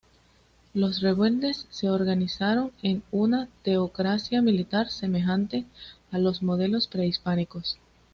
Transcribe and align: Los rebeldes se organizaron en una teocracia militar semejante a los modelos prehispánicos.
Los 0.73 1.01
rebeldes 1.01 1.67
se 1.69 1.91
organizaron 1.91 2.71
en 2.81 3.03
una 3.11 3.47
teocracia 3.61 4.41
militar 4.41 4.89
semejante 4.89 5.65
a 6.09 6.17
los 6.17 6.41
modelos 6.41 6.87
prehispánicos. 6.87 7.77